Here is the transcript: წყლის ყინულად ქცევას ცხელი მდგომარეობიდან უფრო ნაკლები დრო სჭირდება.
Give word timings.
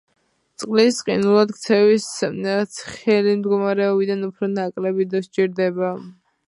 წყლის 0.61 1.01
ყინულად 1.09 1.53
ქცევას 1.57 2.07
ცხელი 2.79 3.37
მდგომარეობიდან 3.43 4.29
უფრო 4.31 4.53
ნაკლები 4.57 5.11
დრო 5.13 5.25
სჭირდება. 5.29 5.97